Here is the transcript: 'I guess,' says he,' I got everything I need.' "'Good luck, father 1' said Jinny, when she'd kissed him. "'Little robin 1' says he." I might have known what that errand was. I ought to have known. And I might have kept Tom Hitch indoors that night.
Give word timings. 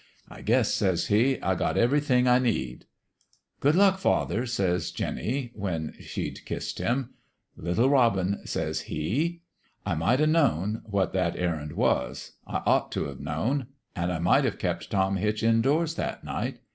'I 0.27 0.41
guess,' 0.41 0.73
says 0.73 1.09
he,' 1.09 1.37
I 1.43 1.53
got 1.53 1.77
everything 1.77 2.27
I 2.27 2.39
need.' 2.39 2.85
"'Good 3.59 3.75
luck, 3.75 3.99
father 3.99 4.39
1' 4.39 4.47
said 4.47 4.81
Jinny, 4.95 5.51
when 5.53 5.93
she'd 5.99 6.43
kissed 6.43 6.79
him. 6.79 7.11
"'Little 7.55 7.87
robin 7.87 8.31
1' 8.37 8.45
says 8.47 8.81
he." 8.89 9.41
I 9.85 9.93
might 9.93 10.19
have 10.19 10.29
known 10.29 10.81
what 10.85 11.13
that 11.13 11.35
errand 11.37 11.73
was. 11.73 12.31
I 12.47 12.63
ought 12.65 12.91
to 12.93 13.05
have 13.09 13.19
known. 13.19 13.67
And 13.95 14.11
I 14.11 14.17
might 14.17 14.43
have 14.45 14.57
kept 14.57 14.89
Tom 14.89 15.17
Hitch 15.17 15.43
indoors 15.43 15.93
that 15.93 16.23
night. 16.23 16.61